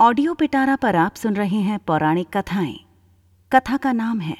Audio 0.00 0.34
पिटारा 0.34 0.76
पर 0.76 0.96
आप 0.96 1.14
सुन 1.14 1.36
रहे 1.36 1.56
हैं 1.56 1.78
पौराणिक 1.78 2.36
कथाएँ 2.36 2.74
कथा 3.52 3.76
का 3.76 3.92
नाम 3.92 4.20
है, 4.20 4.36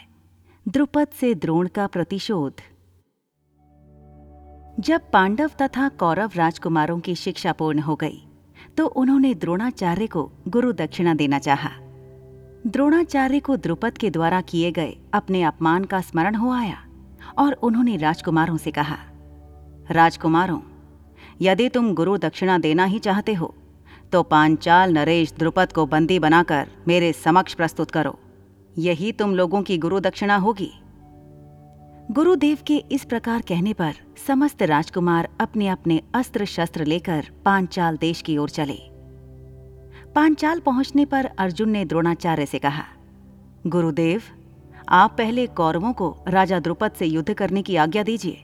द्रुपद 0.69 1.09
से 1.21 1.35
द्रोण 1.35 1.69
का 1.69 1.87
प्रतिशोध 1.87 2.61
जब 4.81 5.11
पांडव 5.11 5.51
तथा 5.63 5.89
कौरव 5.89 6.31
राजकुमारों 6.37 7.01
की 7.01 7.15
शिक्षा 7.15 7.53
पूर्ण 7.53 7.79
हो 7.79 7.97
गई 7.97 8.23
तो 8.77 8.87
उन्होंने 8.87 9.35
द्रोणाचार्य 9.35 10.07
को 10.07 10.31
गुरु 10.49 10.73
दक्षिणा 10.73 11.15
देना 11.15 11.39
चाहा। 11.39 11.71
द्रोणाचार्य 12.67 13.41
को 13.41 13.57
द्रुपद 13.57 13.99
के 13.99 14.11
द्वारा 14.11 14.41
किए 14.41 14.73
गए 14.73 14.97
अपने 15.15 15.43
अपमान 15.43 15.85
का 15.85 16.01
स्मरण 16.01 16.35
हो 16.35 16.51
आया 16.51 16.85
और 17.39 17.53
उन्होंने 17.53 17.97
राजकुमारों 17.97 18.57
से 18.57 18.71
कहा, 18.71 18.97
राजकुमारों, 19.91 20.61
यदि 21.41 21.69
तुम 21.69 21.95
गुरु 21.95 22.19
दक्षिणा 22.19 22.59
देना 22.59 22.85
ही 22.85 22.99
चाहते 22.99 23.35
हो 23.35 23.55
तो 24.17 24.23
पांचाल 24.23 24.93
नरेश 24.93 25.33
द्रुपद 25.39 25.73
को 25.73 25.85
बंदी 25.87 26.19
बनाकर 26.19 26.69
मेरे 26.89 27.13
समक्ष 27.13 27.55
प्रस्तुत 27.55 27.91
करो। 27.91 28.15
यही 28.77 29.11
तुम 29.13 29.35
लोगों 29.35 29.63
की 29.63 29.77
गुरु 29.79 29.99
दक्षिणा 30.01 30.37
होगी। 30.37 30.71
गुरुदेव 32.11 32.59
के 32.67 32.77
इस 32.93 33.05
प्रकार 33.05 33.43
कहने 33.49 33.73
पर 33.73 33.95
समस्त 34.27 34.63
राजकुमार 34.63 35.29
अपने 35.41 35.69
अपने 35.69 36.01
अस्त्र 36.15 36.45
शस्त्र 36.45 36.85
लेकर 36.85 37.27
पांचाल 37.45 37.97
देश 37.97 38.23
की 38.23 38.37
ओर 38.39 38.51
चले। 38.51 38.79
पांचाल 40.15 40.61
पहुँचने 40.61 41.05
पर 41.05 41.29
अर्जुन 41.39 41.71
ने 41.71 41.85
द्रोणाचार्य 41.85 42.47
से 42.47 42.59
कहा, 42.59 42.85
गुरुदेव, 43.67 44.23
आप 44.89 45.15
पहले 45.19 45.47
कौरवों 45.47 45.93
को 45.93 46.15
राजा 46.29 46.61
द्रुपद 46.61 46.93
से 46.93 47.07
युद्ध 47.07 47.35
करने 47.35 47.63
की 47.63 47.77
आज्ञा 47.77 48.03
दीजिए। 48.03 48.43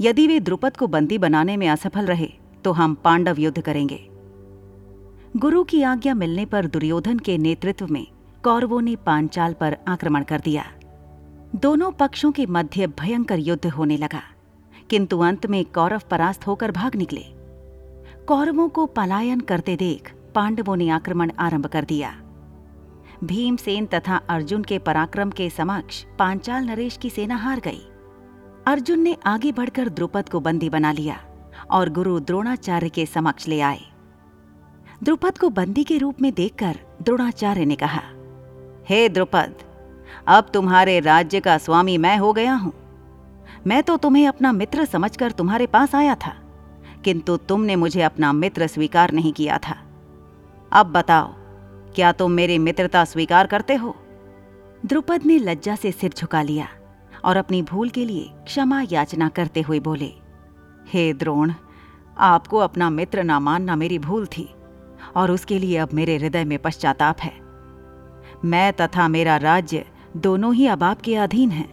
यदि 0.00 0.26
वे 0.26 0.38
द्रुपद 0.40 0.76
को 0.76 0.86
बंदी 0.88 1.18
बनाने 1.18 1.56
में 1.56 1.68
असफल 1.68 2.06
रहे 2.06 2.30
तो 2.64 2.72
हम 2.72 2.94
पांडव 2.94 3.38
युद्ध 3.38 3.60
करेंगे। 3.60 4.09
गुरु 5.36 5.62
की 5.64 5.82
आज्ञा 5.82 6.12
मिलने 6.14 6.44
पर 6.44 6.66
दुर्योधन 6.66 7.18
के 7.18 7.36
नेतृत्व 7.38 7.86
में 7.86 8.06
कौरवों 8.44 8.80
ने 8.80 8.94
पांचाल 8.96 9.52
पर 9.52 9.76
आक्रमण 9.88 10.22
कर 10.22 10.40
दिया। 10.40 10.64
दोनों 11.54 11.90
पक्षों 11.90 12.30
के 12.32 12.46
मध्य 12.46 12.86
भयंकर 13.00 13.38
युद्ध 13.38 13.66
होने 13.66 13.96
लगा, 13.96 14.22
किंतु 14.90 15.18
अंत 15.18 15.46
में 15.46 15.64
कौरव 15.64 16.02
परास्त 16.10 16.46
होकर 16.46 16.70
भाग 16.70 16.96
निकले। 16.96 17.22
कौरवों 18.28 18.68
को 18.68 18.86
पलायन 18.86 19.40
करते 19.40 19.76
देख 19.76 20.12
पांडवों 20.34 20.76
ने 20.76 20.88
आक्रमण 20.88 21.30
आरंभ 21.38 21.66
कर 21.66 21.84
दिया। 21.84 22.10
भीमसेन 23.24 23.86
तथा 23.86 24.16
अर्जुन 24.28 24.64
के 24.64 24.78
पराक्रम 24.78 25.30
के 25.30 25.48
समक्ष 25.50 26.04
पांचाल 26.18 26.64
नरेश 26.64 26.96
की 26.96 27.10
सेना 27.10 27.36
हार 27.36 27.60
गई। 27.60 27.82
अर्जुन 28.66 29.00
ने 29.00 29.16
आगे 29.26 29.52
बढ़कर 29.52 29.88
द्रुपद 29.88 30.28
को 30.28 30.40
बंदी 30.40 30.70
बना 30.70 30.92
लिया 30.92 31.20
और 31.70 31.90
गुरु 31.90 32.18
द्रोणाचार्य 32.20 32.88
के 32.88 33.06
समक्ष 33.06 33.48
ले 33.48 33.60
आए। 33.60 33.80
द्रुपद 35.02 35.38
को 35.38 35.48
बंदी 35.50 35.84
के 35.84 35.98
रूप 35.98 36.20
में 36.22 36.32
देखकर 36.34 36.78
द्रोणाचार्य 37.02 37.64
ने 37.64 37.76
कहा 37.76 38.02
हे 38.88 39.04
hey, 39.04 39.14
द्रुपद 39.14 39.54
अब 40.26 40.50
तुम्हारे 40.54 41.00
राज्य 41.00 41.40
का 41.40 41.56
स्वामी 41.58 41.96
मैं 41.98 42.16
हो 42.18 42.32
गया 42.32 42.54
हूँ। 42.54 42.72
मैं 43.66 43.82
तो 43.82 43.96
तुम्हें 43.96 44.26
अपना 44.28 44.52
मित्र 44.52 44.84
समझकर 44.84 45.32
तुम्हारे 45.32 45.66
पास 45.66 45.94
आया 45.94 46.14
था 46.14 46.34
किंतु 47.04 47.36
तुमने 47.36 47.76
मुझे 47.76 48.02
अपना 48.02 48.32
मित्र 48.32 48.66
स्वीकार 48.66 49.12
नहीं 49.12 49.32
किया 49.32 49.58
था। 49.58 49.76
अब 50.72 50.86
बताओ 50.86 51.32
क्या 51.94 52.12
तुम 52.12 52.32
मेरी 52.32 52.58
मित्रता 52.58 53.04
स्वीकार 53.04 53.46
करते 53.46 53.74
हो? 53.74 53.96
द्रुपद 54.86 55.26
ने 55.26 55.38
लज्जा 55.38 55.76
से 55.76 55.92
सिर 55.92 56.12
झुका 56.16 56.42
लिया 56.42 56.68
और 57.24 57.36
अपनी 57.36 57.62
भूल 57.62 57.88
के 57.88 58.04
लिए 58.04 58.30
क्षमा 58.44 58.84
याचना 58.92 59.28
करते 59.28 59.60
हुए 59.60 59.80
बोले 59.80 60.12
हे 60.88 61.12
द्रोण 61.12 61.52
आपको 62.18 62.58
अपना 62.58 62.90
मित्र 62.90 63.22
ना 63.22 63.40
मानना 63.40 63.76
मेरी 63.76 63.98
भूल 63.98 64.26
थी। 64.26 64.48
और 65.16 65.30
उसके 65.30 65.58
लिए 65.58 65.76
अब 65.76 65.88
मेरे 65.94 66.16
हृदय 66.16 66.44
में 66.44 66.58
पश्चाताप 66.58 67.20
है। 67.20 67.32
मैं 68.44 68.72
तथा 68.72 69.08
मेरा 69.08 69.36
राज्य 69.36 69.84
दोनों 70.16 70.54
ही 70.54 70.66
अब 70.66 70.82
आपके 70.82 71.16
अधीन 71.16 71.50
हैं। 71.50 71.68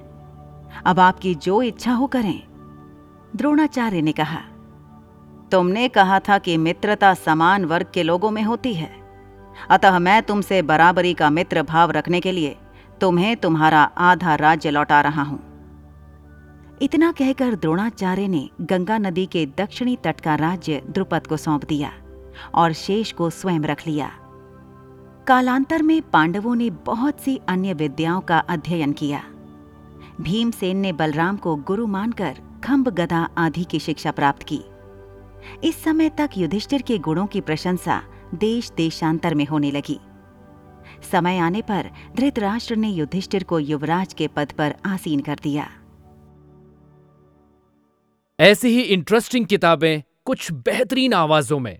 अब 0.85 0.99
आपकी 0.99 1.33
जो 1.35 1.61
इच्छा 1.61 1.93
हो 1.93 2.07
करें, 2.07 2.41
द्रोणाचार्य 3.35 4.01
ने 4.01 4.11
कहा, 4.11 4.39
तुमने 5.51 5.87
कहा 5.87 6.19
था 6.19 6.37
कि 6.37 6.57
मित्रता 6.57 7.13
समान 7.13 7.65
वर्ग 7.65 7.87
के 7.93 8.03
लोगों 8.03 8.31
में 8.31 8.41
होती 8.43 8.73
है। 8.73 8.89
अतः 9.69 9.99
मैं 9.99 10.21
तुमसे 10.23 10.61
बराबरी 10.61 11.13
का 11.13 11.29
मित्र 11.29 11.63
भाव 11.63 11.91
रखने 11.91 12.19
के 12.19 12.31
लिए 12.31 12.55
तुम्हें 13.01 13.35
तुम्हारा 13.37 13.81
आधा 13.83 14.35
राज्य 14.35 14.71
लौटा 14.71 15.01
रहा 15.01 15.23
हूँ। 15.23 15.39
इतना 16.81 17.11
कहकर 17.11 17.55
द्रोणाचार्य 17.55 18.27
ने 18.27 18.49
गंगा 18.61 18.97
नदी 18.97 19.25
के 19.25 19.45
दक्षिणी 19.57 19.95
तट 20.03 20.19
का 20.21 20.35
राज्य 20.35 20.81
द्रुपद 20.89 21.27
को 21.27 21.37
सौंप 21.37 21.65
दिया। 21.65 21.91
और 22.53 22.73
शेष 22.73 23.11
को 23.11 23.29
स्वयं 23.29 23.59
रख 23.59 23.87
लिया। 23.87 24.11
कालांतर 25.27 25.81
में 25.81 26.01
पांडवों 26.01 26.55
ने 26.55 26.69
बहुत 26.69 27.19
सी 27.19 27.39
अन्य 27.47 27.73
विद्याओं 27.73 28.21
का 28.21 28.39
अध्ययन 28.39 28.93
किया। 28.93 29.23
भीमसेन 30.21 30.77
ने 30.77 30.93
बलराम 30.93 31.37
को 31.37 31.55
गुरु 31.55 31.87
मानकर 31.87 32.37
खम्ब 32.63 32.89
गदा 32.89 33.29
आदि 33.37 33.63
की 33.63 33.79
शिक्षा 33.79 34.11
प्राप्त 34.11 34.43
की। 34.43 34.61
इस 35.63 35.83
समय 35.83 36.09
तक 36.09 36.29
युधिष्ठिर 36.37 36.81
के 36.81 36.97
गुणों 36.97 37.27
की 37.27 37.41
प्रशंसा 37.41 38.01
देश 38.35 38.71
देशांतर 38.71 39.35
में 39.35 39.45
होने 39.45 39.71
लगी। 39.71 39.99
समय 41.11 41.37
आने 41.37 41.61
पर 41.61 41.89
धृतराष्ट्र 42.15 42.75
ने 42.75 42.89
युधिष्ठिर 42.89 43.43
को 43.43 43.59
युवराज 43.59 44.13
के 44.13 44.27
पद 44.27 44.51
पर 44.51 44.75
आसीन 44.85 45.19
कर 45.19 45.37
दिया। 45.43 45.69
ऐसी 48.39 48.67
ही 48.67 48.81
इंटरेस्टिंग 48.81 49.45
किताबें 49.45 50.03
कुछ 50.25 50.51
बेहतरीन 50.51 51.13
आवाजों 51.13 51.59
में। 51.59 51.79